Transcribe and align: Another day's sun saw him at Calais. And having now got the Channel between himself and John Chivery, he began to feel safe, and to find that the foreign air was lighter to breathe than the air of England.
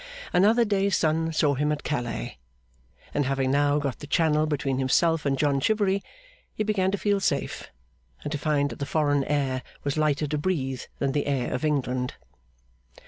Another 0.33 0.65
day's 0.65 0.97
sun 0.97 1.31
saw 1.31 1.53
him 1.53 1.71
at 1.71 1.83
Calais. 1.83 2.39
And 3.13 3.25
having 3.27 3.51
now 3.51 3.77
got 3.77 3.99
the 3.99 4.07
Channel 4.07 4.47
between 4.47 4.79
himself 4.79 5.27
and 5.27 5.37
John 5.37 5.59
Chivery, 5.59 6.01
he 6.55 6.63
began 6.63 6.89
to 6.89 6.97
feel 6.97 7.19
safe, 7.19 7.67
and 8.23 8.31
to 8.31 8.39
find 8.39 8.71
that 8.71 8.79
the 8.79 8.87
foreign 8.87 9.23
air 9.25 9.61
was 9.83 9.97
lighter 9.99 10.25
to 10.25 10.39
breathe 10.39 10.81
than 10.97 11.11
the 11.11 11.27
air 11.27 11.53
of 11.53 11.63
England. 11.63 12.15